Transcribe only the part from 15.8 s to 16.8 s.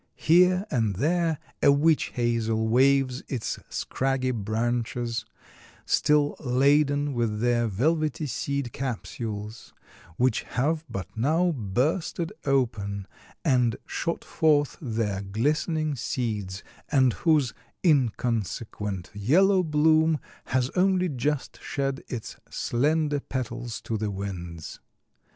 seeds,